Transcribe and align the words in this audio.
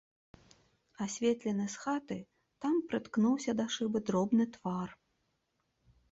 Асветлены 1.03 1.65
з 1.73 1.81
хаты, 1.83 2.17
там 2.65 2.79
прыткнуўся 2.93 3.51
да 3.59 3.65
шыбы 3.75 4.01
дробны 4.09 4.45
твар. 4.55 4.89